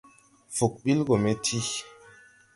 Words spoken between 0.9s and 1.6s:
gɔ me ti.